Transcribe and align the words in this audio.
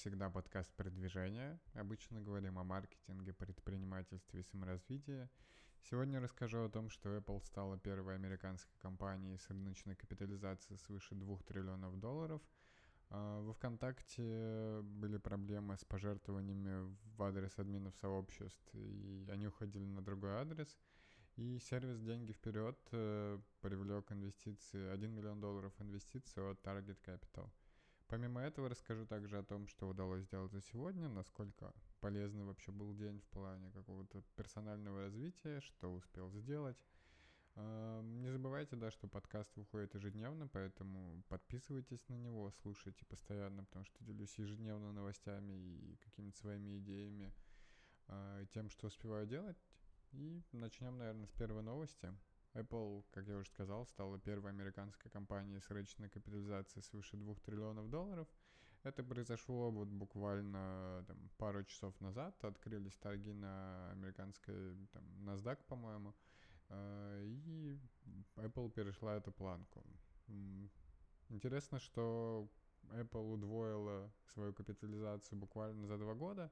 всегда, 0.00 0.30
подкаст 0.30 0.72
продвижения. 0.76 1.60
Обычно 1.74 2.22
говорим 2.22 2.58
о 2.58 2.64
маркетинге, 2.64 3.34
предпринимательстве 3.34 4.40
и 4.40 4.44
саморазвитии. 4.44 5.28
Сегодня 5.82 6.22
расскажу 6.22 6.64
о 6.64 6.70
том, 6.70 6.88
что 6.88 7.14
Apple 7.18 7.44
стала 7.44 7.76
первой 7.76 8.14
американской 8.14 8.74
компанией 8.80 9.36
с 9.36 9.50
рыночной 9.50 9.96
капитализацией 9.96 10.78
свыше 10.78 11.14
2 11.14 11.36
триллионов 11.46 12.00
долларов. 12.00 12.40
А, 13.10 13.42
во 13.42 13.52
ВКонтакте 13.52 14.80
были 14.80 15.18
проблемы 15.18 15.76
с 15.76 15.84
пожертвованиями 15.84 16.96
в 17.18 17.22
адрес 17.22 17.58
админов 17.58 17.94
сообществ, 18.00 18.70
и 18.72 19.26
они 19.30 19.48
уходили 19.48 19.84
на 19.84 20.00
другой 20.00 20.30
адрес. 20.30 20.78
И 21.36 21.58
сервис 21.58 22.00
«Деньги 22.00 22.32
вперед» 22.32 22.78
э, 22.92 23.38
привлек 23.60 24.10
инвестиции, 24.12 24.88
1 24.88 25.10
миллион 25.10 25.40
долларов 25.40 25.74
инвестиций 25.78 26.50
от 26.50 26.64
Target 26.64 26.96
Capital– 27.04 27.50
Помимо 28.10 28.40
этого 28.40 28.68
расскажу 28.68 29.06
также 29.06 29.38
о 29.38 29.44
том, 29.44 29.68
что 29.68 29.88
удалось 29.88 30.24
сделать 30.24 30.50
за 30.50 30.60
сегодня, 30.60 31.08
насколько 31.08 31.72
полезный 32.00 32.42
вообще 32.42 32.72
был 32.72 32.92
день 32.92 33.20
в 33.20 33.28
плане 33.28 33.70
какого-то 33.70 34.24
персонального 34.34 35.02
развития, 35.02 35.60
что 35.60 35.94
успел 35.94 36.28
сделать. 36.32 36.76
Не 37.54 38.28
забывайте, 38.32 38.74
да, 38.74 38.90
что 38.90 39.06
подкаст 39.06 39.54
выходит 39.54 39.94
ежедневно, 39.94 40.48
поэтому 40.48 41.22
подписывайтесь 41.28 42.08
на 42.08 42.14
него, 42.14 42.50
слушайте 42.62 43.04
постоянно, 43.06 43.62
потому 43.62 43.84
что 43.84 44.02
делюсь 44.02 44.36
ежедневно 44.40 44.90
новостями 44.90 45.52
и 45.52 45.96
какими-то 45.98 46.36
своими 46.36 46.78
идеями, 46.78 47.32
а, 48.08 48.44
тем, 48.46 48.70
что 48.70 48.88
успеваю 48.88 49.28
делать. 49.28 49.64
И 50.10 50.42
начнем, 50.50 50.98
наверное, 50.98 51.28
с 51.28 51.32
первой 51.32 51.62
новости. 51.62 52.12
Apple, 52.54 53.04
как 53.12 53.26
я 53.28 53.36
уже 53.36 53.48
сказал, 53.48 53.86
стала 53.86 54.18
первой 54.18 54.50
американской 54.50 55.10
компанией 55.10 55.60
с 55.60 55.70
рыночной 55.70 56.08
капитализацией 56.08 56.82
свыше 56.82 57.16
2 57.16 57.34
триллионов 57.44 57.88
долларов. 57.90 58.28
Это 58.82 59.04
произошло 59.04 59.70
вот 59.70 59.88
буквально 59.88 61.04
там, 61.06 61.30
пару 61.36 61.64
часов 61.64 62.00
назад. 62.00 62.42
Открылись 62.44 62.96
торги 62.96 63.32
на 63.32 63.90
американской 63.90 64.74
там, 64.92 65.04
NASDAQ, 65.20 65.58
по-моему. 65.68 66.14
Э, 66.70 67.22
и 67.24 67.78
Apple 68.36 68.70
перешла 68.70 69.16
эту 69.16 69.32
планку. 69.32 69.84
Интересно, 71.28 71.78
что 71.78 72.48
Apple 72.84 73.34
удвоила 73.34 74.10
свою 74.32 74.52
капитализацию 74.52 75.38
буквально 75.38 75.86
за 75.86 75.98
два 75.98 76.14
года. 76.14 76.50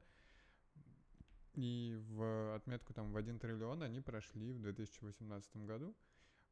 И 1.58 2.00
в 2.10 2.54
отметку 2.54 2.94
там 2.94 3.10
в 3.10 3.16
1 3.16 3.40
триллион 3.40 3.82
они 3.82 4.00
прошли 4.00 4.52
в 4.52 4.60
2018 4.60 5.56
году. 5.66 5.92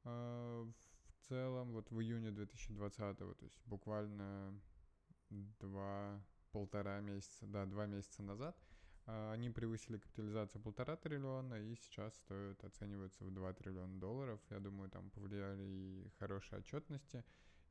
А, 0.02 0.64
в 0.64 1.28
целом, 1.28 1.70
вот 1.70 1.92
в 1.92 2.00
июне 2.00 2.32
2020, 2.32 3.16
то 3.16 3.36
есть 3.40 3.62
буквально 3.66 4.60
два, 5.30 6.20
полтора 6.50 7.00
месяца, 7.02 7.46
да, 7.46 7.66
два 7.66 7.86
месяца 7.86 8.24
назад, 8.24 8.58
а, 9.06 9.30
они 9.30 9.48
превысили 9.48 9.98
капитализацию 9.98 10.60
полтора 10.60 10.96
триллиона 10.96 11.54
и 11.54 11.76
сейчас 11.76 12.12
стоят, 12.16 12.64
оцениваются 12.64 13.22
в 13.22 13.30
2 13.30 13.52
триллиона 13.52 14.00
долларов. 14.00 14.40
Я 14.50 14.58
думаю, 14.58 14.90
там 14.90 15.10
повлияли 15.10 15.62
и 15.62 16.10
хорошие 16.18 16.58
отчетности, 16.58 17.24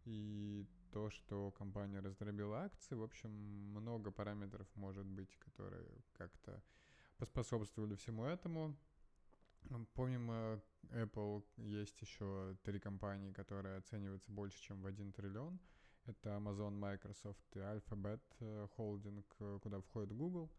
и 0.05 0.65
то, 0.93 1.09
что 1.09 1.51
компания 1.51 1.99
раздробила 1.99 2.63
акции. 2.63 2.95
В 2.95 3.03
общем, 3.03 3.29
много 3.73 4.09
параметров 4.09 4.67
может 4.75 5.05
быть, 5.05 5.35
которые 5.39 5.85
как-то 6.13 6.63
поспособствовали 7.17 7.95
всему 7.95 8.25
этому. 8.25 8.75
Помимо 9.93 10.61
Apple 10.91 11.43
есть 11.57 11.99
еще 12.01 12.55
три 12.63 12.79
компании, 12.79 13.31
которые 13.31 13.77
оцениваются 13.77 14.31
больше, 14.31 14.61
чем 14.61 14.81
в 14.81 14.85
1 14.85 15.13
триллион. 15.13 15.59
Это 16.05 16.29
Amazon, 16.29 16.77
Microsoft 16.77 17.43
и 17.55 17.59
Alphabet 17.59 18.21
э, 18.39 18.67
Holding, 18.77 19.25
э, 19.39 19.59
куда 19.63 19.81
входит 19.81 20.15
Google. 20.15 20.51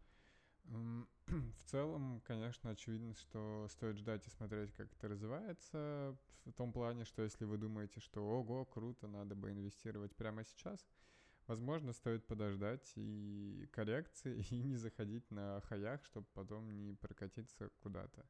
В 0.65 1.63
целом, 1.67 2.21
конечно, 2.25 2.71
очевидно, 2.71 3.13
что 3.13 3.67
стоит 3.69 3.97
ждать 3.97 4.27
и 4.27 4.29
смотреть, 4.29 4.73
как 4.73 4.91
это 4.91 5.07
развивается. 5.07 6.17
В 6.43 6.51
том 6.51 6.73
плане, 6.73 7.05
что 7.05 7.21
если 7.21 7.45
вы 7.45 7.57
думаете, 7.57 8.01
что 8.01 8.21
ого, 8.27 8.65
круто, 8.65 9.07
надо 9.07 9.35
бы 9.35 9.51
инвестировать 9.51 10.13
прямо 10.15 10.43
сейчас– 10.43 10.85
Возможно, 11.47 11.93
стоит 11.93 12.27
подождать 12.27 12.91
и 12.95 13.69
коррекции, 13.71 14.45
и 14.51 14.63
не 14.63 14.75
заходить 14.75 15.31
на 15.31 15.61
хаях, 15.61 16.03
чтобы 16.03 16.27
потом 16.33 16.69
не 16.75 16.93
прокатиться 16.93 17.69
куда-то. 17.79 18.25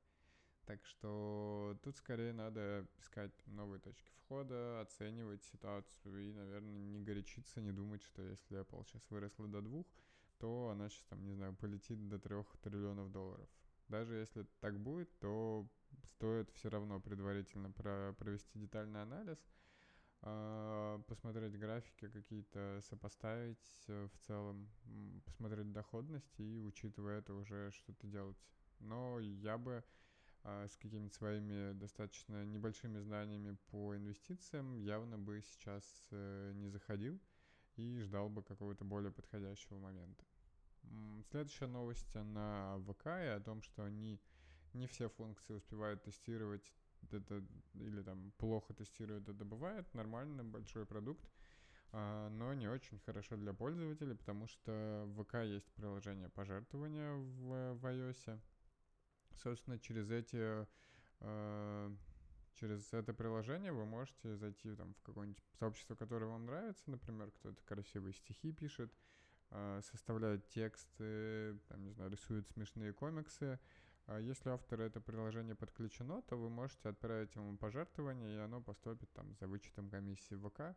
Так 0.66 0.86
что 0.86 1.80
тут 1.82 1.98
скорее 1.98 2.34
надо 2.34 2.86
искать 3.00 3.32
новые 3.48 3.80
точки 3.80 4.12
входа, 4.18 4.82
оценивать 4.82 5.42
ситуацию 5.44 6.30
и, 6.30 6.34
наверное, 6.34 6.78
не 6.78 7.00
горячиться, 7.00 7.62
не 7.62 7.72
думать, 7.72 8.04
что 8.04 8.22
если 8.22 8.60
Apple 8.60 8.86
сейчас 8.86 9.10
выросла 9.10 9.48
до 9.48 9.62
двух, 9.62 9.88
то 10.38 10.70
она 10.70 10.90
сейчас, 10.90 11.06
там, 11.06 11.26
не 11.26 11.34
знаю, 11.34 11.56
полетит 11.56 12.08
до 12.10 12.20
трех 12.20 12.46
триллионов 12.58 13.12
долларов. 13.12 13.50
Даже 13.88 14.16
если 14.16 14.46
так 14.60 14.78
будет, 14.80 15.10
то 15.20 15.68
стоит 16.04 16.52
все 16.52 16.70
равно 16.70 17.00
предварительно 17.00 17.72
про 17.72 18.14
провести 18.20 18.60
детальный 18.60 19.02
анализ– 19.02 19.40
посмотреть 21.08 21.58
графики 21.58 22.08
какие-то, 22.10 22.82
сопоставить 22.90 23.86
э, 23.88 24.08
в 24.14 24.18
целом, 24.26 24.70
посмотреть 25.26 25.72
доходность 25.72 26.40
и, 26.40 26.60
учитывая 26.60 27.20
это, 27.20 27.34
уже 27.34 27.72
что-то 27.72 28.08
делать. 28.08 28.38
Но 28.80 29.20
я 29.20 29.58
бы 29.58 29.84
а, 30.44 30.68
с 30.68 30.78
какими-то 30.78 31.14
своими 31.14 31.74
достаточно 31.74 32.46
небольшими 32.46 33.00
знаниями 33.00 33.58
по 33.72 33.96
инвестициям 33.96 34.76
явно 34.76 35.18
бы 35.18 35.42
сейчас 35.42 35.84
э, 36.12 36.54
не 36.56 36.70
заходил 36.70 37.20
и 37.76 38.00
ждал 38.00 38.30
бы 38.30 38.44
какого-то 38.44 38.86
более 38.86 39.12
подходящего 39.12 39.78
момента. 39.78 40.24
Следующая 41.32 41.68
новость 41.68 42.16
на 42.16 42.80
ВК 42.88 43.08
и 43.08 43.28
о 43.28 43.42
том, 43.42 43.62
что 43.62 43.84
они 43.84 44.22
не 44.74 44.88
все 44.88 45.10
функции 45.10 45.54
успевают 45.54 46.04
тестировать 46.04 46.72
это 47.12 47.44
или 47.76 48.02
там 48.02 48.32
плохо 48.38 48.74
тестирует, 48.74 49.28
это 49.30 49.46
бывает, 49.46 49.92
нормально, 49.94 50.44
большой 50.44 50.86
продукт, 50.86 51.30
а, 51.92 52.30
но 52.30 52.54
не 52.54 52.68
очень 52.68 53.00
хорошо 53.00 53.38
для 53.38 53.54
пользователей, 53.54 54.16
потому 54.16 54.48
что 54.48 55.04
в 55.08 55.24
ВК 55.24 55.36
есть 55.44 55.72
приложение 55.74 56.30
пожертвования 56.30 57.12
в, 57.14 57.74
в 57.76 57.86
iOS. 57.86 58.40
Собственно, 59.36 59.80
через 59.80 60.10
эти 60.12 60.68
а, 61.20 61.96
через 62.56 62.92
это 62.94 63.14
приложение 63.14 63.72
вы 63.72 63.86
можете 63.86 64.36
зайти 64.36 64.76
там 64.76 64.94
в 64.96 65.02
какое-нибудь 65.02 65.44
сообщество, 65.60 65.96
которое 65.96 66.26
вам 66.26 66.46
нравится, 66.46 66.84
например, 66.90 67.32
кто-то 67.32 67.62
красивые 67.66 68.14
стихи 68.14 68.52
пишет, 68.52 68.92
а, 69.50 69.82
составляет 69.82 70.48
тексты, 70.50 71.58
там, 71.70 71.84
не 71.84 71.92
знаю, 71.92 72.12
рисует 72.12 72.48
смешные 72.50 72.94
комиксы, 72.94 73.60
если 74.16 74.50
автор 74.50 74.82
это 74.82 75.02
приложение 75.02 75.56
подключено, 75.56 76.22
то 76.22 76.38
вы 76.38 76.50
можете 76.50 76.90
отправить 76.90 77.36
ему 77.36 77.58
пожертвование, 77.58 78.36
и 78.36 78.40
оно 78.40 78.62
поступит 78.62 79.12
там 79.14 79.36
за 79.36 79.48
вычетом 79.48 79.90
комиссии 79.90 80.36
ВК. 80.36 80.76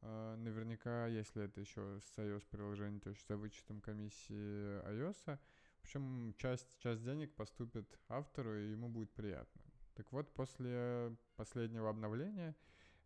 А, 0.00 0.36
наверняка, 0.36 1.06
если 1.06 1.44
это 1.44 1.60
еще 1.60 2.00
с 2.00 2.18
iOS 2.18 2.46
приложения, 2.48 3.00
то 3.00 3.10
есть 3.10 3.26
за 3.26 3.36
вычетом 3.36 3.80
комиссии 3.80 4.80
iOS. 4.88 5.38
Причем 5.82 6.34
часть, 6.36 6.78
часть 6.78 7.02
денег 7.02 7.34
поступит 7.34 7.98
автору, 8.08 8.56
и 8.56 8.70
ему 8.70 8.88
будет 8.88 9.10
приятно. 9.12 9.62
Так 9.94 10.12
вот, 10.12 10.32
после 10.34 11.16
последнего 11.36 11.90
обновления 11.90 12.54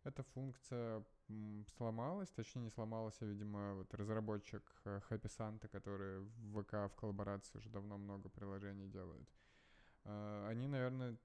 эта 0.03 0.21
функция 0.23 1.03
сломалась, 1.77 2.29
точнее 2.29 2.63
не 2.63 2.69
сломалась, 2.69 3.15
а, 3.21 3.25
видимо, 3.25 3.75
вот 3.75 3.93
разработчик 3.93 4.63
э, 4.85 4.99
Happy 5.09 5.31
Santa, 5.37 5.67
который 5.67 6.19
в 6.19 6.61
ВК 6.61 6.91
в 6.91 6.95
коллаборации 6.95 7.57
уже 7.57 7.69
давно 7.69 7.97
много 7.97 8.29
приложений 8.29 8.87
делают, 8.89 9.27
а, 9.29 9.42
они, 10.05 10.67
наверное, 10.67 11.17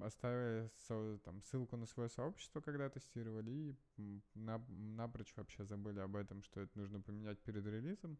оставили 0.00 1.18
там, 1.18 1.42
ссылку 1.42 1.76
на 1.76 1.86
свое 1.86 2.08
сообщество, 2.08 2.60
когда 2.60 2.88
тестировали, 2.88 3.76
и 3.96 4.22
на, 4.34 4.58
напрочь 4.68 5.34
вообще 5.36 5.64
забыли 5.64 6.00
об 6.00 6.16
этом, 6.16 6.42
что 6.42 6.60
это 6.60 6.78
нужно 6.78 7.00
поменять 7.00 7.38
перед 7.40 7.66
релизом. 7.66 8.18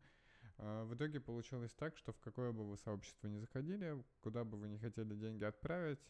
А, 0.59 0.85
в 0.85 0.95
итоге 0.95 1.21
получилось 1.21 1.75
так, 1.75 1.97
что 1.97 2.13
в 2.13 2.21
какое 2.21 2.53
бы 2.53 2.69
вы 2.69 2.77
сообщество 2.77 3.29
ни 3.29 3.39
заходили, 3.39 4.03
куда 4.21 4.45
бы 4.45 4.59
вы 4.59 4.69
не 4.69 4.79
хотели 4.79 5.15
деньги 5.15 5.45
отправить, 5.45 6.01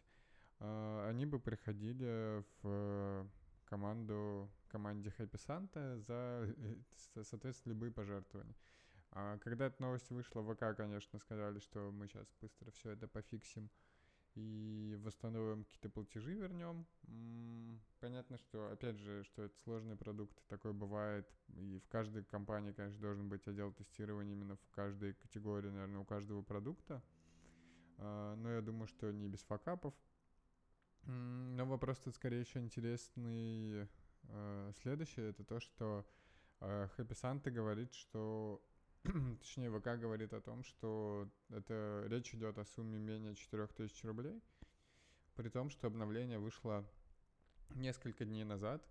а, 0.60 1.08
они 1.08 1.26
бы 1.26 1.38
приходили 1.38 2.44
в 2.62 3.28
команду, 3.64 4.50
команде 4.68 5.12
Happy 5.18 5.34
Santa 5.34 5.98
за, 5.98 6.54
э, 6.56 7.22
соответственно, 7.22 7.72
любые 7.72 7.92
пожертвования. 7.92 8.54
А 9.18 9.38
когда 9.38 9.68
эта 9.68 9.80
новость 9.80 10.10
вышла, 10.10 10.42
ВК, 10.42 10.76
конечно, 10.76 11.18
сказали, 11.18 11.58
что 11.58 11.90
мы 11.90 12.06
сейчас 12.06 12.28
быстро 12.42 12.70
все 12.72 12.90
это 12.90 13.08
пофиксим 13.08 13.70
и 14.34 14.94
восстановим 15.02 15.64
какие-то 15.64 15.88
платежи, 15.88 16.34
вернем. 16.34 16.86
Понятно, 18.00 18.36
что, 18.36 18.70
опять 18.70 18.98
же, 18.98 19.24
что 19.24 19.44
это 19.44 19.56
сложный 19.64 19.96
продукт, 19.96 20.36
такое 20.48 20.74
бывает, 20.74 21.26
и 21.48 21.78
в 21.78 21.88
каждой 21.88 22.24
компании, 22.24 22.72
конечно, 22.72 23.00
должен 23.00 23.30
быть 23.30 23.48
отдел 23.48 23.72
тестирования 23.72 24.34
именно 24.34 24.56
в 24.56 24.70
каждой 24.70 25.14
категории, 25.14 25.70
наверное, 25.70 26.00
у 26.00 26.04
каждого 26.04 26.42
продукта. 26.42 27.02
А, 27.96 28.36
но 28.36 28.50
я 28.50 28.60
думаю, 28.60 28.86
что 28.86 29.10
не 29.12 29.28
без 29.28 29.40
факапов. 29.44 29.94
Но 31.06 31.64
вопрос 31.64 31.96
тут 32.00 32.14
скорее 32.14 32.40
еще 32.40 32.58
интересный. 32.58 33.88
А, 34.24 34.72
следующий 34.82 35.22
это 35.22 35.42
то, 35.42 35.58
что 35.58 36.06
а, 36.60 36.90
Happy 36.98 37.14
Santa 37.14 37.50
говорит, 37.50 37.94
что 37.94 38.62
точнее, 39.40 39.70
ВК 39.70 39.98
говорит 40.00 40.32
о 40.32 40.40
том, 40.40 40.64
что 40.64 41.28
это 41.50 42.04
речь 42.08 42.34
идет 42.34 42.58
о 42.58 42.64
сумме 42.64 42.98
менее 42.98 43.34
4000 43.34 44.06
рублей, 44.06 44.42
при 45.34 45.48
том, 45.48 45.70
что 45.70 45.86
обновление 45.86 46.38
вышло 46.38 46.84
несколько 47.70 48.24
дней 48.24 48.44
назад, 48.44 48.82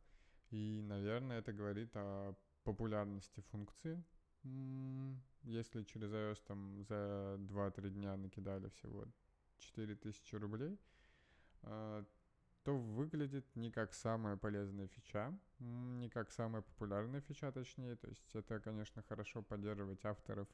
и, 0.51 0.81
наверное, 0.83 1.39
это 1.39 1.53
говорит 1.53 1.89
о 1.95 2.35
популярности 2.63 3.41
функции. 3.51 4.03
Если 5.44 5.83
через 5.83 6.12
iOS 6.12 6.41
там 6.45 6.83
за 6.83 7.38
2-3 7.39 7.89
дня 7.89 8.15
накидали 8.15 8.69
всего 8.69 9.06
4000 9.57 10.35
рублей, 10.35 10.79
а, 11.63 12.06
то 12.65 12.75
выглядит 12.75 13.45
не 13.56 13.69
как 13.71 13.94
самая 13.94 14.38
полезная 14.38 14.88
фича, 14.88 15.31
не 15.59 16.09
как 16.09 16.31
самая 16.31 16.63
популярная 16.63 17.21
фича, 17.21 17.51
точнее. 17.51 17.95
То 17.95 18.07
есть 18.07 18.35
это, 18.35 18.59
конечно, 18.59 19.03
хорошо 19.03 19.44
поддерживать 19.44 20.03
авторов 20.03 20.47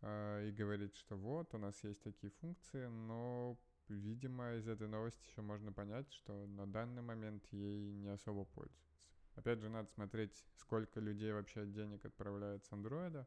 э, 0.00 0.48
и 0.48 0.50
говорить, 0.50 0.96
что 0.96 1.16
вот, 1.16 1.54
у 1.54 1.58
нас 1.58 1.84
есть 1.84 2.02
такие 2.02 2.32
функции, 2.32 2.88
но, 2.88 3.56
видимо, 3.88 4.54
из 4.54 4.66
этой 4.66 4.88
новости 4.88 5.24
еще 5.24 5.40
можно 5.40 5.72
понять, 5.72 6.12
что 6.12 6.46
на 6.48 6.66
данный 6.66 7.02
момент 7.02 7.46
ей 7.52 7.92
не 7.92 8.08
особо 8.08 8.44
пользуются. 8.44 8.98
Опять 9.36 9.60
же, 9.60 9.68
надо 9.68 9.88
смотреть, 9.90 10.44
сколько 10.56 10.98
людей 10.98 11.32
вообще 11.32 11.64
денег 11.64 12.04
отправляют 12.04 12.64
с 12.64 12.72
андроида. 12.72 13.24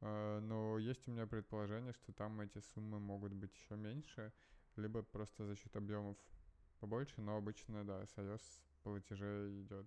Э, 0.00 0.40
но 0.40 0.78
есть 0.78 1.06
у 1.08 1.10
меня 1.10 1.26
предположение, 1.26 1.92
что 1.92 2.14
там 2.14 2.40
эти 2.40 2.60
суммы 2.60 3.00
могут 3.00 3.34
быть 3.34 3.54
еще 3.54 3.76
меньше, 3.76 4.32
либо 4.76 5.02
просто 5.02 5.44
за 5.44 5.56
счет 5.56 5.76
объемов 5.76 6.16
побольше, 6.84 7.22
но 7.22 7.38
обычно, 7.38 7.82
да, 7.82 8.06
с 8.06 8.14
iOS 8.18 8.42
платежей 8.82 9.62
идет. 9.62 9.86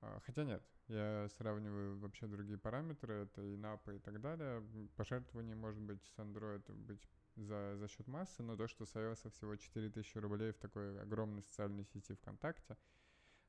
А, 0.00 0.18
хотя 0.24 0.44
нет, 0.44 0.62
я 0.88 1.28
сравниваю 1.36 1.98
вообще 1.98 2.26
другие 2.26 2.56
параметры, 2.56 3.24
это 3.24 3.42
и 3.42 3.56
NAP 3.56 3.96
и 3.96 3.98
так 3.98 4.22
далее. 4.22 4.66
Пожертвование 4.96 5.54
может 5.54 5.82
быть 5.82 6.02
с 6.02 6.18
Android 6.18 6.62
быть 6.72 7.06
за, 7.36 7.76
за 7.76 7.88
счет 7.88 8.06
массы, 8.08 8.42
но 8.42 8.56
то, 8.56 8.66
что 8.66 8.86
с 8.86 9.30
всего 9.30 9.54
4000 9.54 10.16
рублей 10.16 10.52
в 10.52 10.58
такой 10.58 10.98
огромной 11.02 11.42
социальной 11.42 11.84
сети 11.84 12.14
ВКонтакте, 12.14 12.78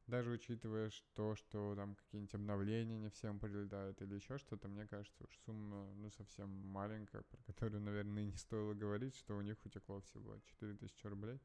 даже 0.07 0.31
учитывая 0.31 0.91
то, 1.13 1.35
что 1.35 1.75
там 1.75 1.95
какие-нибудь 1.95 2.33
обновления 2.33 2.97
не 2.97 3.09
всем 3.09 3.39
прилетают 3.39 4.01
или 4.01 4.15
еще 4.15 4.37
что-то, 4.37 4.67
мне 4.67 4.87
кажется, 4.87 5.23
уж 5.23 5.37
сумма, 5.45 5.93
ну, 5.95 6.09
совсем 6.11 6.49
маленькая, 6.49 7.21
про 7.21 7.41
которую, 7.43 7.81
наверное, 7.81 8.23
не 8.23 8.35
стоило 8.37 8.73
говорить, 8.73 9.15
что 9.15 9.37
у 9.37 9.41
них 9.41 9.57
утекло 9.65 10.01
всего 10.01 10.39
4000 10.59 11.07
рублей. 11.07 11.39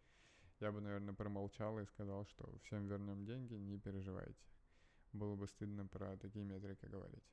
Я 0.60 0.72
бы, 0.72 0.80
наверное, 0.80 1.14
промолчал 1.14 1.78
и 1.78 1.84
сказал, 1.84 2.24
что 2.24 2.58
всем 2.62 2.86
вернем 2.88 3.24
деньги, 3.26 3.54
не 3.54 3.78
переживайте. 3.78 4.42
Было 5.12 5.36
бы 5.36 5.46
стыдно 5.46 5.86
про 5.86 6.16
такие 6.16 6.44
метрики 6.44 6.86
говорить. 6.86 7.24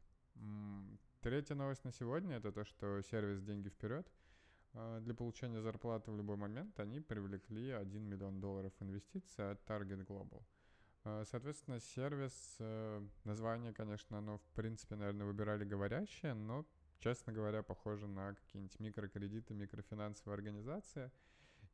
Третья 1.21 1.55
новость 1.55 1.85
на 1.85 1.91
сегодня— 1.91 2.35
это 2.37 2.51
то, 2.51 2.65
что 2.65 3.01
сервис 3.01 3.41
«Деньги 3.41 3.69
вперед» 3.69 4.05
а, 4.73 4.99
для 4.99 5.13
получения 5.13 5.61
зарплаты 5.61 6.11
в 6.11 6.17
любой 6.17 6.35
момент 6.35 6.79
они 6.79 6.99
привлекли 6.99 7.69
1 7.71 8.03
миллион 8.03 8.41
долларов 8.41 8.73
инвестиций 8.81 9.51
от 9.51 9.63
Target 9.65 10.05
Global. 10.05 10.43
А, 11.05 11.25
соответственно, 11.25 11.79
сервис, 11.79 12.55
э, 12.59 13.05
название, 13.25 13.73
конечно, 13.73 14.17
оно, 14.17 14.37
в 14.37 14.49
принципе, 14.55 14.95
наверное, 14.95 15.25
выбирали 15.25 15.65
говорящее, 15.65 16.33
но, 16.33 16.65
честно 16.99 17.33
говоря, 17.33 17.61
похоже 17.61 18.07
на 18.07 18.35
какие-нибудь 18.35 18.79
микрокредиты, 18.79 19.53
микрофинансовые 19.53 20.35
организации. 20.35 21.11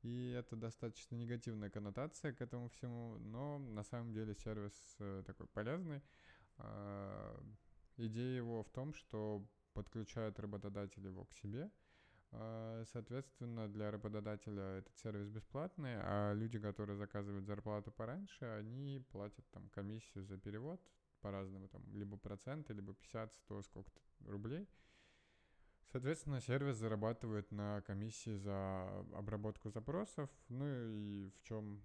И 0.02 0.31
это 0.31 0.56
достаточно 0.56 1.16
негативная 1.16 1.70
коннотация 1.70 2.34
к 2.34 2.42
этому 2.42 2.70
всему, 2.70 3.20
но 3.20 3.60
на 3.60 3.84
самом 3.84 4.14
деле 4.14 4.34
сервис 4.34 4.74
э, 5.00 5.24
такой 5.28 5.46
полезный. 5.48 6.02
А, 6.58 7.40
идея 7.98 8.38
его 8.38 8.64
в 8.64 8.70
том, 8.70 8.94
что 8.94 9.46
подключают 9.74 10.40
работодатель 10.40 11.06
его 11.06 11.25
к 11.25 11.34
себе– 11.34 11.70
соответственно, 12.31 13.68
для 13.68 13.92
работодателя 13.92 14.78
этот 14.78 14.96
сервис 14.98 15.30
бесплатный, 15.30 15.96
а 15.98 16.34
люди, 16.34 16.60
которые 16.60 16.98
заказывают 16.98 17.46
зарплату 17.46 17.92
пораньше, 17.92 18.46
они 18.46 19.00
платят 19.12 19.46
там 19.52 19.70
комиссию 19.70 20.26
за 20.26 20.38
перевод 20.38 20.81
по-разному, 21.22 21.68
там, 21.68 21.84
либо 21.94 22.18
проценты, 22.18 22.74
либо 22.74 22.94
50, 22.94 23.34
100, 23.34 23.62
сколько-то 23.64 24.00
рублей. 24.28 24.68
Соответственно, 25.92 26.40
сервис 26.40 26.78
зарабатывает 26.78 27.52
на 27.52 27.81
комиссии 27.81 28.36
за 28.36 28.88
обработку 29.16 29.72
запросов. 29.72 30.30
Ну 30.48 30.66
и 30.68 31.30
в 31.30 31.42
чем 31.42 31.84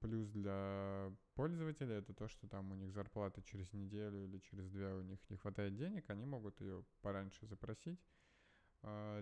плюс 0.00 0.28
для 0.30 1.12
пользователя, 1.34 1.96
это 1.96 2.12
то, 2.12 2.28
что 2.28 2.48
там 2.48 2.72
у 2.72 2.74
них 2.74 2.92
зарплата 2.92 3.40
через 3.42 3.72
неделю 3.72 4.24
или 4.24 4.38
через 4.38 4.68
две 4.68 4.92
у 4.94 5.02
них 5.02 5.18
не 5.30 5.36
хватает 5.36 5.76
денег, 5.76 6.10
они 6.10 6.26
могут 6.26 6.60
ее 6.60 6.84
пораньше 7.02 7.46
запросить 7.46 8.00
а, 8.00 8.23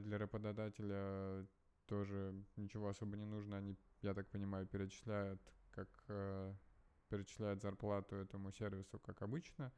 для 0.00 0.19
работодателя 0.19 1.47
тоже 1.87 2.35
ничего 2.56 2.88
особо 2.88 3.17
не 3.17 3.25
нужно. 3.25 3.56
Они, 3.56 3.76
я 4.03 4.14
так 4.14 4.29
понимаю, 4.29 4.67
перечисляют, 4.67 5.41
как 5.70 5.88
э, 6.09 6.55
перечисляют 7.09 7.61
зарплату 7.61 8.17
этому 8.17 8.53
сервису, 8.53 8.99
как 8.99 9.23
обычно. 9.23 9.73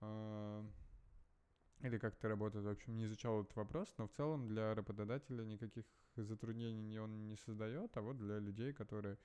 Э, 0.00 0.64
или 1.80 1.98
как 1.98 2.14
это 2.14 2.28
работает, 2.28 2.64
в 2.64 2.68
общем, 2.68 2.96
не 2.96 3.04
изучал 3.04 3.42
этот 3.42 3.54
вопрос, 3.54 3.94
но 3.98 4.08
в 4.08 4.12
целом 4.12 4.48
для 4.48 4.74
работодателя 4.74 5.44
никаких 5.44 5.84
затруднений 6.16 6.98
он 6.98 7.28
не 7.28 7.36
создает, 7.36 7.96
а 7.96 8.00
вот 8.00 8.18
для 8.18 8.40
людей, 8.40 8.72
которые 8.72 9.16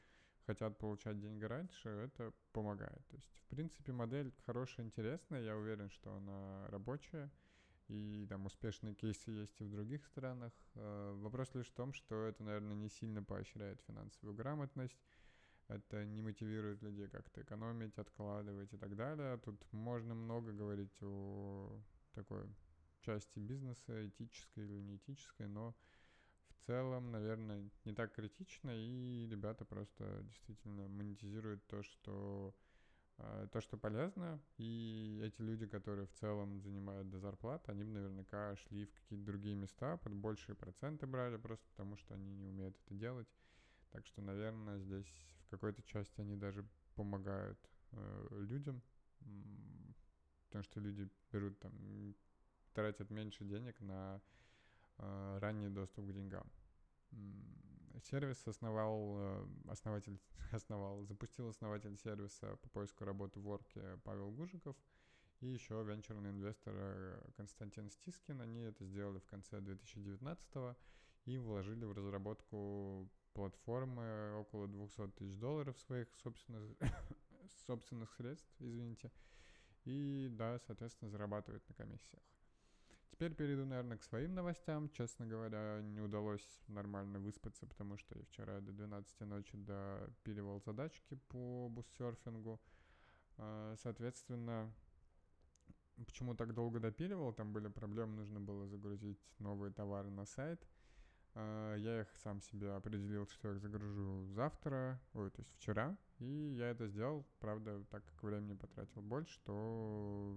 хотят 0.45 0.77
получать 0.77 1.19
деньги 1.19 1.45
раньше, 1.45 1.89
это 1.89 2.31
помогает. 2.51 3.03
То 3.07 3.15
есть, 3.15 3.41
в 3.45 3.47
принципе, 3.47 3.91
модель 3.91 4.31
хорошая, 4.45 4.85
интересная, 4.85 5.41
я 5.41 5.57
уверен, 5.57 5.89
что 5.89 6.13
она 6.13 6.67
рабочая 6.67 7.31
и 7.93 8.25
там 8.27 8.45
успешные 8.45 8.93
кейсы 8.95 9.31
есть 9.31 9.61
и 9.61 9.63
в 9.63 9.69
других 9.69 10.05
странах. 10.05 10.53
Э, 10.75 11.13
вопрос 11.17 11.53
лишь 11.53 11.67
в 11.67 11.73
том, 11.73 11.93
что 11.93 12.25
это, 12.25 12.43
наверное, 12.43 12.75
не 12.75 12.89
сильно 12.89 13.23
поощряет 13.23 13.81
финансовую 13.87 14.35
грамотность, 14.35 14.97
это 15.67 16.03
не 16.05 16.21
мотивирует 16.21 16.81
людей 16.81 17.07
как-то 17.07 17.41
экономить, 17.41 17.97
откладывать 17.97 18.73
и 18.73 18.77
так 18.77 18.95
далее. 18.95 19.37
Тут 19.37 19.65
можно 19.71 20.13
много 20.13 20.51
говорить 20.51 20.95
о 21.01 21.79
такой 22.13 22.47
части 23.01 23.39
бизнеса, 23.39 24.07
этической 24.07 24.65
или 24.65 24.81
неэтической, 24.81 25.47
но 25.47 25.75
в 26.49 26.65
целом, 26.65 27.11
наверное, 27.11 27.69
не 27.85 27.93
так 27.93 28.13
критично, 28.13 28.71
и 28.71 29.27
ребята 29.29 29.65
просто 29.65 30.21
действительно 30.23 30.87
монетизируют 30.87 31.65
то, 31.67 31.83
что 31.83 32.55
то, 33.51 33.61
что 33.61 33.77
полезно, 33.77 34.41
и 34.57 35.21
эти 35.23 35.41
люди, 35.41 35.67
которые 35.67 36.07
в 36.07 36.11
целом 36.13 36.59
занимают 36.61 37.09
до 37.09 37.19
зарплат, 37.19 37.67
они 37.69 37.83
бы 37.83 37.91
наверняка 37.91 38.55
шли 38.55 38.85
в 38.85 38.93
какие-то 38.93 39.25
другие 39.25 39.55
места, 39.55 39.97
под 39.97 40.13
большие 40.13 40.55
проценты 40.55 41.05
брали, 41.05 41.37
просто 41.37 41.65
потому 41.69 41.95
что 41.97 42.15
они 42.15 42.33
не 42.33 42.47
умеют 42.47 42.75
это 42.85 42.95
делать. 42.95 43.27
Так 43.91 44.05
что, 44.07 44.21
наверное, 44.21 44.79
здесь 44.79 45.05
в 45.45 45.49
какой-то 45.51 45.83
части 45.83 46.19
они 46.19 46.35
даже 46.35 46.65
помогают 46.95 47.59
э, 47.91 48.27
людям, 48.41 48.81
потому 50.47 50.63
что 50.63 50.79
люди 50.79 51.07
берут 51.31 51.59
там, 51.59 52.15
тратят 52.73 53.09
меньше 53.11 53.43
денег 53.43 53.79
на 53.79 54.19
э, 54.97 55.37
ранний 55.39 55.69
доступ 55.69 56.07
к 56.07 56.11
деньгам. 56.11 56.49
Сервис 58.01 58.45
основал, 58.47 59.15
э, 59.17 59.47
основатель, 59.69 60.19
основал, 60.51 61.03
запустил 61.05 61.49
основатель 61.49 61.97
сервиса 61.97 62.55
по 62.57 62.69
поиску 62.69 63.05
работы 63.05 63.39
в 63.39 63.49
Орке 63.49 63.99
Павел 64.03 64.31
Гужиков 64.31 64.75
и 65.39 65.47
еще 65.47 65.83
венчурный 65.83 66.31
инвестор 66.31 66.73
э, 66.75 67.31
Константин 67.37 67.89
Стискин. 67.89 68.41
Они 68.41 68.61
это 68.61 68.83
сделали 68.85 69.19
в 69.19 69.25
конце 69.25 69.61
2019 69.61 70.75
и 71.25 71.37
вложили 71.37 71.85
в 71.85 71.93
разработку 71.93 73.09
платформы 73.33 74.35
около 74.37 74.67
200 74.67 75.11
тысяч 75.11 75.37
долларов 75.37 75.77
своих 75.79 76.07
собственных, 76.15 76.75
собственных 77.67 78.13
средств, 78.13 78.49
извините. 78.59 79.11
И 79.85 80.29
да, 80.31 80.59
соответственно, 80.59 81.11
зарабатывают 81.11 81.67
на 81.67 81.75
комиссиях. 81.75 82.23
Теперь 83.13 83.35
перейду, 83.35 83.63
наверное, 83.63 83.97
к 83.97 84.03
своим 84.03 84.33
новостям. 84.33 84.89
Честно 84.89 85.27
говоря, 85.27 85.81
не 85.83 86.01
удалось 86.01 86.43
нормально 86.67 87.19
выспаться, 87.19 87.67
потому 87.67 87.95
что 87.95 88.17
я 88.17 88.25
вчера 88.25 88.59
до 88.59 88.71
12 88.71 89.19
ночи 89.21 89.55
допиливал 89.55 90.59
задачки 90.65 91.19
по 91.27 91.69
буссерфингу. 91.69 92.59
А, 93.37 93.75
соответственно, 93.83 94.73
почему 96.07 96.33
так 96.33 96.55
долго 96.55 96.79
допиливал? 96.79 97.33
Там 97.33 97.53
были 97.53 97.67
проблемы, 97.67 98.15
нужно 98.15 98.39
было 98.39 98.67
загрузить 98.67 99.21
новые 99.37 99.71
товары 99.71 100.09
на 100.09 100.25
сайт. 100.25 100.67
А, 101.35 101.75
я 101.75 102.01
их 102.01 102.07
сам 102.23 102.41
себе 102.41 102.71
определил, 102.73 103.27
что 103.27 103.49
я 103.49 103.53
их 103.53 103.61
загружу 103.61 104.25
завтра, 104.31 104.99
ой, 105.13 105.29
то 105.29 105.41
есть 105.41 105.53
вчера, 105.57 105.95
и 106.17 106.55
я 106.57 106.71
это 106.71 106.87
сделал, 106.87 107.27
правда, 107.39 107.83
так 107.91 108.03
как 108.05 108.23
времени 108.23 108.55
потратил 108.55 109.03
больше, 109.03 109.39
то 109.43 110.35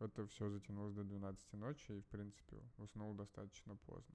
это 0.00 0.26
все 0.26 0.48
затянулось 0.48 0.94
до 0.94 1.04
12 1.04 1.52
ночи 1.54 1.92
и, 1.92 2.00
в 2.00 2.06
принципе, 2.06 2.62
уснул 2.78 3.14
достаточно 3.14 3.76
поздно. 3.76 4.14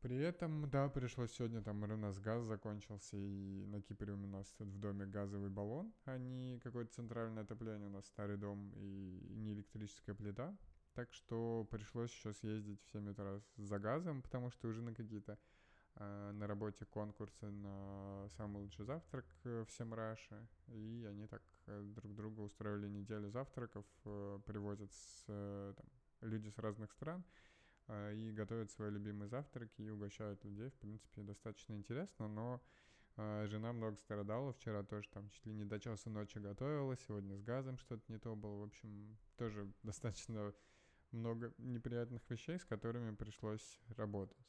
При 0.00 0.18
этом, 0.18 0.68
да, 0.68 0.90
пришлось 0.90 1.32
сегодня, 1.32 1.62
там 1.62 1.82
у 1.82 1.86
нас 1.86 2.18
газ 2.18 2.44
закончился, 2.44 3.16
и 3.16 3.64
на 3.64 3.80
Кипре 3.80 4.12
у 4.12 4.26
нас 4.26 4.52
тут 4.58 4.68
в 4.68 4.78
доме 4.78 5.06
газовый 5.06 5.48
баллон, 5.48 5.94
а 6.04 6.18
не 6.18 6.58
какое-то 6.58 6.92
центральное 6.92 7.42
отопление, 7.42 7.88
у 7.88 7.90
нас 7.90 8.04
старый 8.06 8.36
дом 8.36 8.70
и 8.76 9.32
не 9.34 9.54
электрическая 9.54 10.14
плита. 10.14 10.54
Так 10.92 11.10
что 11.14 11.66
пришлось 11.70 12.12
еще 12.12 12.34
съездить 12.34 12.82
в 12.82 12.90
7 12.90 13.12
утра 13.12 13.40
за 13.56 13.78
газом, 13.78 14.20
потому 14.20 14.50
что 14.50 14.68
уже 14.68 14.82
на 14.82 14.94
какие-то 14.94 15.38
на 15.96 16.46
работе 16.46 16.84
конкурсы 16.84 17.46
на 17.50 18.28
самый 18.36 18.62
лучший 18.62 18.84
завтрак 18.84 19.24
э, 19.44 19.64
в 19.66 19.70
Семраше, 19.70 20.46
и 20.68 21.06
они 21.08 21.26
так 21.26 21.42
э, 21.66 21.82
друг 21.82 22.14
друга 22.14 22.40
устроили 22.40 22.88
неделю 22.88 23.30
завтраков, 23.30 23.84
э, 24.04 24.40
привозят 24.44 24.92
с, 24.92 25.24
э, 25.28 25.74
там, 25.76 25.86
люди 26.20 26.48
с 26.48 26.58
разных 26.58 26.90
стран, 26.92 27.24
Э, 27.86 28.14
и 28.14 28.32
готовят 28.32 28.70
свои 28.70 28.90
любимые 28.90 29.28
завтраки 29.28 29.82
и 29.82 29.90
угощают 29.90 30.42
людей. 30.44 30.70
В 30.70 30.74
принципе, 30.74 31.22
достаточно 31.22 31.74
интересно, 31.74 32.28
но 32.28 32.62
э, 33.16 33.46
жена 33.46 33.72
много 33.72 33.96
страдала. 33.96 34.52
Вчера 34.52 34.82
тоже 34.82 35.08
там 35.10 35.28
чуть 35.30 35.44
ли 35.46 35.52
не 35.52 35.64
до 35.64 35.78
часа 35.78 36.10
ночи 36.10 36.38
готовила, 36.38 36.96
сегодня 36.96 37.36
с 37.36 37.42
газом 37.42 37.78
что-то 37.78 38.02
не 38.08 38.18
то 38.18 38.34
было. 38.34 38.60
В 38.60 38.64
общем, 38.64 39.18
тоже 39.36 39.70
достаточно 39.82 40.54
много 41.10 41.52
неприятных 41.58 42.28
вещей, 42.30 42.58
с 42.58 42.64
которыми 42.64 43.14
пришлось 43.14 43.80
работать. 43.96 44.46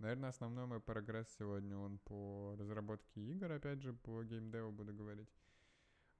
Наверное, 0.00 0.30
основной 0.30 0.64
мой 0.64 0.80
прогресс 0.80 1.28
сегодня 1.38 1.76
он 1.76 1.98
по 1.98 2.56
разработке 2.58 3.20
игр, 3.20 3.52
опять 3.52 3.82
же, 3.82 3.92
по 3.92 4.22
геймдеву 4.24 4.72
буду 4.72 4.94
говорить. 4.94 5.28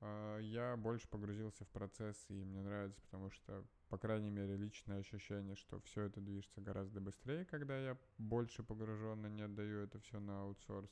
А, 0.00 0.38
я 0.38 0.76
больше 0.76 1.08
погрузился 1.08 1.64
в 1.64 1.68
процесс, 1.68 2.26
и 2.28 2.44
мне 2.44 2.60
нравится, 2.60 3.00
потому 3.00 3.30
что, 3.30 3.64
по 3.88 3.96
крайней 3.96 4.28
мере, 4.28 4.56
личное 4.56 4.98
ощущение, 4.98 5.56
что 5.56 5.80
все 5.80 6.02
это 6.02 6.20
движется 6.20 6.60
гораздо 6.60 7.00
быстрее, 7.00 7.46
когда 7.46 7.78
я 7.78 7.98
больше 8.18 8.62
погружен 8.62 9.26
и 9.26 9.30
не 9.30 9.42
отдаю 9.42 9.80
это 9.80 9.98
все 9.98 10.20
на 10.20 10.42
аутсорс. 10.42 10.90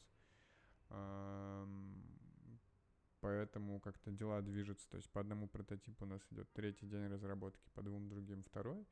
Поэтому 3.21 3.81
как-то 3.81 4.11
дела 4.13 4.41
движутся. 4.41 4.89
То 4.89 4.97
есть 4.97 5.11
по 5.11 5.21
одному 5.21 5.47
прототипу 5.47 6.07
у 6.07 6.09
нас 6.09 6.23
идет 6.31 6.51
третий 6.55 6.87
день 6.87 7.09
разработки, 7.09 7.69
по 7.75 7.83
двум 7.83 8.09
другим 8.09 8.45
второй. 8.45 8.87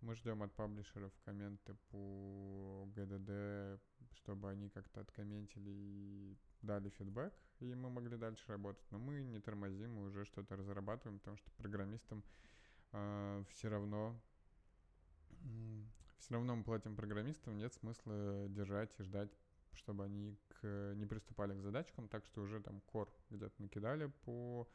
Мы 0.00 0.14
ждем 0.14 0.42
от 0.42 0.52
паблишеров 0.54 1.12
комменты 1.24 1.74
по 1.90 2.88
GDD, 2.96 3.78
чтобы 4.14 4.50
они 4.50 4.70
как-то 4.70 5.00
откомментили 5.00 5.70
и 5.70 6.38
дали 6.62 6.88
фидбэк, 6.88 7.34
и 7.58 7.74
мы 7.74 7.90
могли 7.90 8.16
дальше 8.16 8.44
работать. 8.48 8.84
Но 8.90 8.98
мы 8.98 9.22
не 9.22 9.40
тормозим, 9.40 9.92
мы 9.94 10.06
уже 10.06 10.24
что-то 10.24 10.56
разрабатываем, 10.56 11.18
потому 11.18 11.36
что 11.36 11.50
программистам 11.58 12.24
э, 12.92 13.44
все 13.50 13.68
равно 13.68 14.18
все 16.18 16.34
равно 16.34 16.56
мы 16.56 16.64
платим 16.64 16.96
программистам, 16.96 17.56
нет 17.56 17.72
смысла 17.74 18.46
держать 18.48 18.90
и 18.98 19.02
ждать, 19.02 19.30
чтобы 19.72 20.04
они 20.04 20.36
к, 20.48 20.92
не 20.94 21.06
приступали 21.06 21.54
к 21.54 21.60
задачкам, 21.60 22.08
так 22.08 22.24
что 22.26 22.42
уже 22.42 22.60
там 22.60 22.80
кор 22.82 23.12
где-то 23.30 23.54
накидали 23.60 24.06
по 24.24 24.68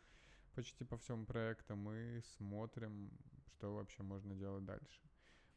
почти 0.53 0.85
по 0.85 0.97
всем 0.97 1.25
проектам, 1.25 1.79
мы 1.79 2.23
смотрим, 2.37 3.11
что 3.45 3.75
вообще 3.75 4.03
можно 4.03 4.35
делать 4.35 4.65
дальше. 4.65 5.01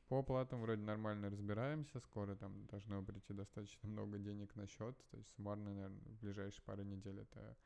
По 0.08 0.20
оплатам 0.20 0.62
вроде 0.62 0.82
нормально 0.82 1.28
разбираемся, 1.28 2.00
скоро 2.00 2.34
там 2.34 2.66
должно 2.66 3.02
прийти 3.02 3.34
достаточно 3.34 3.88
много 3.90 4.18
денег 4.18 4.54
на 4.56 4.66
счет, 4.66 4.96
то 5.10 5.16
есть 5.18 5.28
суммарно, 5.36 5.74
наверное, 5.74 6.00
в 6.00 6.20
ближайшие 6.20 6.62
пару 6.62 6.82
недель 6.82 7.20
это 7.20 7.56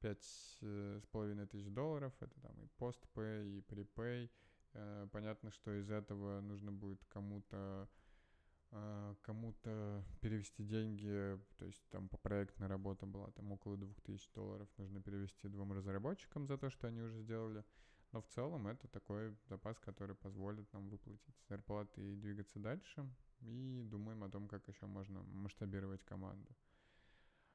пять 0.00 0.58
э, 0.60 1.00
с 1.00 1.06
половиной 1.06 1.46
тысяч 1.46 1.68
долларов, 1.70 2.12
это 2.20 2.40
там 2.40 2.52
и 2.62 2.66
постпэй, 2.78 3.58
и 3.58 3.60
припэй. 3.60 4.28
Э, 4.72 5.06
понятно, 5.12 5.52
что 5.52 5.72
из 5.72 5.88
этого 5.88 6.40
нужно 6.40 6.72
будет 6.72 7.04
кому-то 7.04 7.88
э, 8.72 9.14
кому-то 9.22 10.04
перевести 10.20 10.64
деньги, 10.64 11.38
то 11.58 11.64
есть 11.64 11.88
там 11.90 12.08
по 12.08 12.16
проектной 12.18 12.66
работе 12.66 13.06
была 13.06 13.30
там 13.30 13.52
около 13.52 13.76
двух 13.76 14.00
тысяч 14.00 14.28
долларов, 14.32 14.68
нужно 14.78 15.00
перевести 15.00 15.46
двум 15.46 15.72
разработчикам 15.72 16.48
за 16.48 16.58
то, 16.58 16.70
что 16.70 16.88
они 16.88 17.02
уже 17.02 17.20
сделали. 17.20 17.64
Но 18.14 18.22
в 18.22 18.28
целом 18.28 18.68
это 18.68 18.86
такой 18.86 19.36
запас, 19.48 19.76
который 19.80 20.14
позволит 20.14 20.72
нам 20.72 20.88
выплатить 20.88 21.34
зарплаты 21.48 22.00
и 22.00 22.14
двигаться 22.14 22.60
дальше. 22.60 23.04
И 23.40 23.82
думаем 23.82 24.22
о 24.22 24.30
том, 24.30 24.46
как 24.46 24.68
еще 24.68 24.86
можно 24.86 25.20
масштабировать 25.24 26.04
команду. 26.04 26.48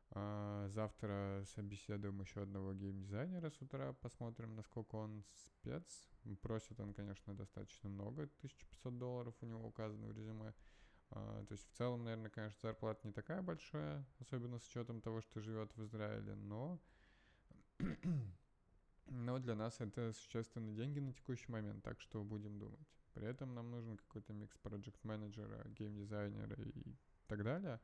А, 0.10 0.68
завтра 0.68 1.46
собеседуем 1.56 2.20
еще 2.20 2.42
одного 2.42 2.74
геймдизайнера 2.74 3.50
с 3.50 3.62
утра, 3.62 3.94
посмотрим, 3.94 4.54
насколько 4.58 4.96
он 4.96 5.24
спец. 5.34 6.10
Просит 6.42 6.78
он, 6.82 6.94
конечно, 6.94 7.34
достаточно 7.34 7.88
много, 7.88 8.24
1500 8.24 8.98
долларов 8.98 9.36
у 9.40 9.46
него 9.46 9.66
указано 9.66 10.08
в 10.08 10.12
резюме. 10.12 10.54
А, 11.12 11.46
то 11.46 11.54
есть 11.54 11.70
в 11.70 11.78
целом, 11.78 12.04
наверное, 12.04 12.32
конечно, 12.32 12.60
зарплата 12.62 13.08
не 13.08 13.14
такая 13.14 13.42
большая, 13.42 14.06
особенно 14.20 14.60
с 14.60 14.68
учетом 14.68 15.00
того, 15.00 15.22
что 15.22 15.40
живет 15.40 15.74
в 15.78 15.86
Израиле, 15.86 16.36
но 16.36 16.82
но 19.10 19.40
для 19.40 19.56
нас 19.56 19.80
это 19.80 20.14
существенные 20.14 20.76
деньги 20.76 21.00
на 21.00 21.14
текущий 21.14 21.52
момент, 21.52 21.84
так 21.84 22.00
что 22.02 22.24
будем 22.24 22.60
думать. 22.60 22.88
При 23.14 23.28
этом 23.28 23.54
нам 23.54 23.72
нужен 23.72 23.98
какой-то 23.98 24.34
микс 24.34 24.58
проект 24.58 25.04
менеджера, 25.04 25.68
геймдизайнера 25.70 26.56
и 26.62 26.96
так 27.28 27.44
далее. 27.44 27.80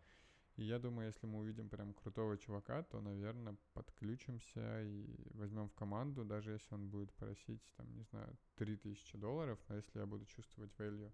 И 0.56 0.64
я 0.64 0.80
думаю, 0.80 1.08
если 1.08 1.28
мы 1.28 1.40
увидим 1.40 1.68
прям 1.70 1.94
крутого 1.94 2.38
чувака, 2.38 2.84
то, 2.84 3.02
наверное, 3.02 3.58
подключимся 3.74 4.84
и 4.84 5.28
возьмем 5.34 5.68
в 5.68 5.74
команду, 5.74 6.24
даже 6.24 6.52
если 6.52 6.74
он 6.74 6.90
будет 6.90 7.12
просить, 7.14 7.62
там, 7.76 7.94
не 7.94 8.04
знаю, 8.04 8.38
3000 8.56 9.18
долларов, 9.18 9.60
но 9.68 9.76
если 9.76 10.00
я 10.00 10.06
буду 10.06 10.26
чувствовать 10.26 10.72
value 10.78 11.12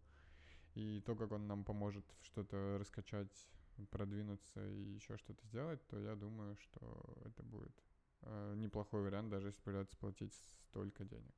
и 0.75 1.01
то, 1.01 1.15
как 1.15 1.31
он 1.31 1.47
нам 1.47 1.63
поможет 1.63 2.05
что-то 2.21 2.77
раскачать, 2.79 3.49
продвинуться 3.89 4.63
и 4.69 4.93
еще 4.93 5.17
что-то 5.17 5.43
сделать, 5.47 5.85
то 5.87 5.97
я 5.99 6.15
думаю, 6.15 6.55
что 6.57 7.17
это 7.25 7.41
будет 7.41 7.73
неплохой 8.55 9.01
вариант, 9.01 9.29
даже 9.29 9.47
если 9.47 9.61
придется 9.61 9.97
платить 9.97 10.33
столько 10.69 11.03
денег. 11.05 11.33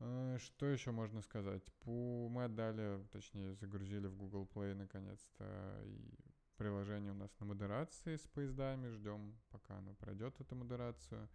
Э, 0.00 0.38
что 0.40 0.66
еще 0.66 0.90
можно 0.90 1.22
сказать? 1.22 1.64
Мы 1.84 2.44
отдали, 2.44 3.04
точнее, 3.12 3.54
загрузили 3.54 4.06
в 4.06 4.16
Google 4.16 4.48
Play 4.52 4.74
наконец-то 4.74 5.84
приложение 6.56 7.12
у 7.12 7.16
нас 7.16 7.30
на 7.40 7.46
модерации 7.46 8.16
с 8.16 8.26
поездами. 8.26 8.90
Ждем, 8.90 9.38
пока 9.50 9.78
оно 9.78 9.94
пройдет 9.94 10.40
эту 10.40 10.54
модерацию. 10.56 11.28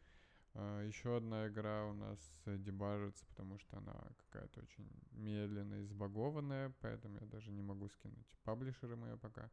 Uh, 0.55 0.86
еще 0.86 1.17
одна 1.17 1.48
игра 1.48 1.84
у 1.88 1.93
нас 1.93 2.20
дебажится, 2.46 3.25
потому 3.25 3.58
что 3.58 3.77
она 3.77 3.96
какая-то 4.17 4.62
очень 4.62 4.88
медленная 5.13 5.82
и 5.82 5.86
сбагованная, 5.86 6.72
поэтому 6.79 7.17
я 7.20 7.25
даже 7.25 7.51
не 7.51 7.63
могу 7.63 7.89
скинуть 7.89 8.27
паблишеры 8.43 8.96
ее 8.96 9.17
пока. 9.17 9.50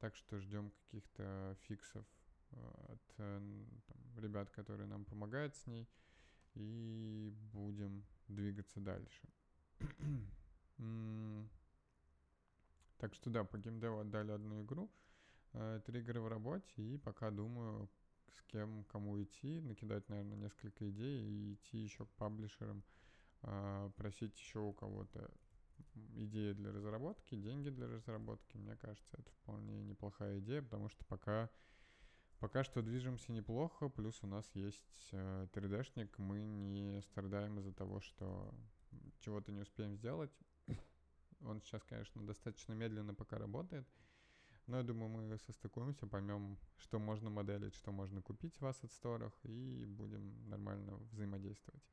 Так 0.00 0.16
что 0.16 0.40
ждем 0.40 0.72
каких-то 0.72 1.56
фиксов 1.68 2.04
от 2.88 3.02
э, 3.18 3.40
там, 3.86 4.18
ребят, 4.18 4.50
которые 4.50 4.86
нам 4.86 5.04
помогают 5.04 5.54
с 5.56 5.66
ней, 5.66 5.88
и 6.54 7.32
будем 7.52 8.04
двигаться 8.28 8.80
дальше. 8.80 9.28
так 12.98 13.14
что 13.14 13.30
да, 13.30 13.44
по 13.44 13.58
геймдеву 13.58 14.00
отдали 14.00 14.32
одну 14.32 14.62
игру, 14.62 14.90
э, 15.54 15.80
три 15.86 16.00
игры 16.00 16.20
в 16.20 16.28
работе, 16.28 16.82
и 16.82 16.98
пока 16.98 17.30
думаю, 17.30 17.88
с 18.28 18.42
кем, 18.44 18.84
кому 18.84 19.22
идти, 19.22 19.60
накидать, 19.60 20.08
наверное, 20.08 20.36
несколько 20.36 20.88
идей 20.90 21.22
и 21.24 21.54
идти 21.54 21.78
еще 21.78 22.06
к 22.06 22.10
паблишерам, 22.10 22.82
э, 23.42 23.90
просить 23.96 24.38
еще 24.38 24.60
у 24.60 24.72
кого-то 24.72 25.30
идеи 25.94 26.52
для 26.52 26.72
разработки, 26.72 27.34
деньги 27.34 27.70
для 27.70 27.88
разработки. 27.88 28.56
Мне 28.56 28.76
кажется, 28.76 29.16
это 29.18 29.30
вполне 29.32 29.82
неплохая 29.82 30.38
идея, 30.40 30.62
потому 30.62 30.88
что 30.88 31.04
пока 31.06 31.50
Пока 32.42 32.64
что 32.64 32.82
движемся 32.82 33.30
неплохо, 33.30 33.88
плюс 33.88 34.18
у 34.24 34.26
нас 34.26 34.50
есть 34.54 35.08
э, 35.12 35.46
3D-шник, 35.52 36.18
мы 36.18 36.42
не 36.42 37.00
страдаем 37.02 37.60
из-за 37.60 37.72
того, 37.72 38.00
что 38.00 38.52
чего-то 39.20 39.52
не 39.52 39.60
успеем 39.60 39.94
сделать. 39.94 40.32
Он 41.46 41.62
сейчас, 41.62 41.84
конечно, 41.84 42.26
достаточно 42.26 42.72
медленно 42.72 43.14
пока 43.14 43.38
работает, 43.38 43.86
но 44.66 44.78
я 44.78 44.82
думаю, 44.82 45.08
мы 45.08 45.38
состыкуемся, 45.38 46.08
поймем, 46.08 46.58
что 46.78 46.98
можно 46.98 47.30
моделить, 47.30 47.76
что 47.76 47.92
можно 47.92 48.20
купить 48.20 48.60
в 48.60 48.64
Asset 48.64 48.90
Store, 48.90 49.32
и 49.44 49.86
будем 49.86 50.48
нормально 50.48 50.96
взаимодействовать. 51.12 51.84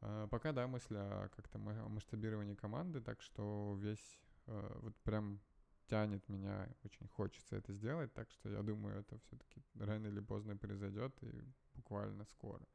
Э, 0.00 0.28
пока, 0.30 0.52
да, 0.52 0.68
мысль 0.68 0.94
о 0.94 1.28
как-то 1.34 1.58
масштабировании 1.58 2.54
команды, 2.54 3.00
так 3.00 3.20
что 3.20 3.76
весь, 3.80 4.20
э, 4.46 4.78
вот 4.80 4.94
прям 4.98 5.40
тянет 5.86 6.28
меня, 6.28 6.68
очень 6.84 7.06
хочется 7.08 7.56
это 7.56 7.72
сделать, 7.72 8.12
так 8.12 8.30
что 8.30 8.48
я 8.48 8.62
думаю, 8.62 9.00
это 9.00 9.18
все-таки 9.18 9.62
рано 9.74 10.06
или 10.06 10.20
поздно 10.20 10.56
произойдет 10.56 11.16
и 11.22 11.44
буквально 11.74 12.24
скоро. 12.26 12.66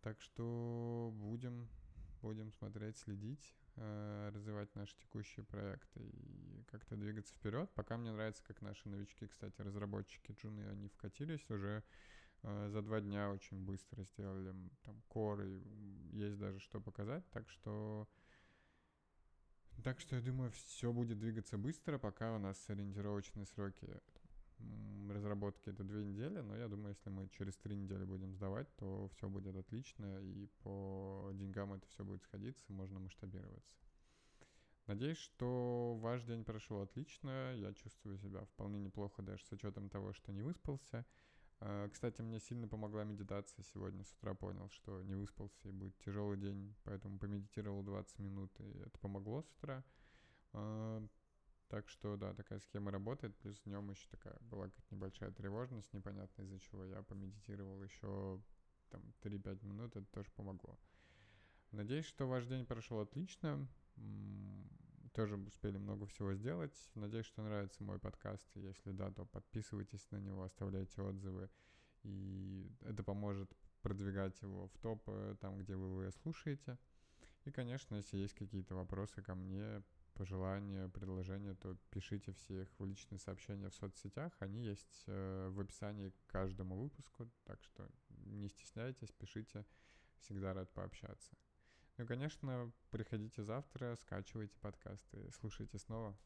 Так 0.00 0.20
что 0.20 1.12
будем, 1.14 1.68
будем 2.22 2.52
смотреть, 2.52 2.96
следить, 2.96 3.54
э, 3.76 4.30
развивать 4.32 4.74
наши 4.74 4.96
текущие 4.96 5.44
проекты 5.44 6.00
и 6.00 6.64
как-то 6.70 6.96
двигаться 6.96 7.34
вперед. 7.34 7.70
Пока 7.74 7.96
мне 7.96 8.10
нравится, 8.10 8.42
как 8.44 8.62
наши 8.62 8.88
новички, 8.88 9.26
кстати, 9.26 9.60
разработчики 9.60 10.32
джуны, 10.32 10.66
они 10.68 10.88
вкатились 10.88 11.48
уже 11.50 11.84
э, 12.42 12.68
за 12.70 12.80
два 12.82 13.00
дня 13.00 13.30
очень 13.30 13.62
быстро 13.62 14.02
сделали 14.04 14.54
там 14.84 15.02
коры, 15.08 15.62
есть 16.12 16.38
даже 16.38 16.60
что 16.60 16.80
показать, 16.80 17.28
так 17.30 17.48
что 17.50 18.08
Так 19.84 20.00
что 20.00 20.16
я 20.16 20.22
думаю, 20.22 20.50
все 20.50 20.92
будет 20.92 21.18
двигаться 21.18 21.56
быстро, 21.56 21.98
пока 21.98 22.34
у 22.34 22.38
нас 22.38 22.68
ориентировочные 22.68 23.46
сроки 23.46 23.88
разработки 25.08 25.70
это 25.70 25.84
две 25.84 26.04
недели, 26.04 26.40
но 26.40 26.56
я 26.56 26.68
думаю, 26.68 26.90
если 26.90 27.10
мы 27.10 27.28
через 27.28 27.56
три 27.56 27.76
недели 27.76 28.04
будем 28.04 28.34
сдавать, 28.34 28.68
то 28.76 29.08
все 29.08 29.28
будет 29.28 29.56
отлично, 29.56 30.18
и 30.20 30.46
по 30.62 31.30
деньгам 31.34 31.72
это 31.72 31.86
все 31.88 32.04
будет 32.04 32.22
сходиться, 32.22 32.64
можно 32.72 32.98
масштабироваться. 32.98 33.76
Надеюсь, 34.86 35.18
что 35.18 35.96
ваш 36.00 36.24
день 36.24 36.44
прошел 36.44 36.82
отлично, 36.82 37.54
я 37.54 37.72
чувствую 37.74 38.18
себя 38.18 38.44
вполне 38.44 38.80
неплохо 38.80 39.22
даже 39.22 39.44
с 39.44 39.52
учетом 39.52 39.88
того, 39.88 40.12
что 40.12 40.32
не 40.32 40.42
выспался. 40.42 41.06
А, 41.60 41.88
кстати, 41.88 42.22
мне 42.22 42.40
сильно 42.40 42.66
помогла 42.66 43.04
медитация 43.04 43.62
сегодня. 43.74 44.02
С 44.04 44.12
утра 44.14 44.34
понял, 44.34 44.68
что 44.70 45.02
не 45.02 45.14
выспался 45.14 45.68
и 45.68 45.72
будет 45.72 45.96
тяжелый 45.98 46.38
день, 46.38 46.74
поэтому 46.84 47.18
помедитировал 47.18 47.82
20 47.82 48.18
минут, 48.18 48.50
и 48.60 48.78
это 48.78 48.98
помогло 48.98 49.42
с 49.42 49.50
утра. 49.58 49.84
А, 50.52 51.06
так 51.68 51.88
что, 51.88 52.16
да, 52.16 52.34
такая 52.34 52.60
схема 52.60 52.90
работает. 52.90 53.36
Плюс 53.36 53.60
днем 53.60 53.90
еще 53.90 54.08
такая 54.08 54.36
была 54.40 54.68
какая-то 54.68 54.94
небольшая 54.94 55.30
тревожность, 55.32 55.92
непонятно 55.92 56.42
из-за 56.42 56.58
чего. 56.60 56.84
Я 56.84 57.02
помедитировал 57.02 57.82
еще 57.82 58.42
там 58.88 59.02
3-5 59.22 59.64
минут, 59.66 59.94
это 59.96 60.06
тоже 60.06 60.30
помогло. 60.32 60.78
Надеюсь, 61.72 62.06
что 62.06 62.26
ваш 62.26 62.46
день 62.46 62.66
прошел 62.66 63.00
отлично. 63.00 63.68
Тоже 65.12 65.36
успели 65.36 65.76
много 65.76 66.06
всего 66.06 66.34
сделать. 66.34 66.74
Надеюсь, 66.94 67.26
что 67.26 67.42
нравится 67.42 67.82
мой 67.82 67.98
подкаст. 67.98 68.48
Если 68.54 68.92
да, 68.92 69.10
то 69.10 69.24
подписывайтесь 69.24 70.08
на 70.10 70.18
него, 70.18 70.44
оставляйте 70.44 71.02
отзывы. 71.02 71.50
И 72.04 72.70
это 72.82 73.02
поможет 73.02 73.50
продвигать 73.82 74.40
его 74.40 74.68
в 74.68 74.78
топ 74.78 75.04
там, 75.40 75.58
где 75.58 75.74
вы 75.74 76.02
его 76.02 76.10
слушаете. 76.22 76.78
И, 77.44 77.50
конечно, 77.50 77.96
если 77.96 78.18
есть 78.18 78.34
какие-то 78.34 78.74
вопросы 78.74 79.22
ко 79.22 79.34
мне, 79.34 79.82
пожелания, 80.14 80.88
предложения, 80.88 81.54
то 81.54 81.76
пишите 81.90 82.32
все 82.32 82.62
их 82.62 82.68
в 82.78 82.84
личные 82.84 83.18
сообщения 83.18 83.70
в 83.70 83.74
соцсетях. 83.74 84.32
Они 84.38 84.62
есть 84.62 85.04
э, 85.06 85.48
в 85.50 85.58
описании 85.60 86.10
к 86.10 86.26
каждому 86.26 86.76
выпуску, 86.76 87.30
так 87.44 87.62
что 87.62 87.88
не 88.26 88.48
стесняйтесь, 88.48 89.10
пишите. 89.12 89.64
Всегда 90.18 90.52
рад 90.52 90.70
пообщаться. 90.74 91.34
Ну, 92.00 92.06
конечно, 92.06 92.72
приходите 92.90 93.42
завтра, 93.42 93.94
скачивайте 93.96 94.56
подкасты, 94.62 95.18
слушайте 95.38 95.78
снова. 95.78 96.16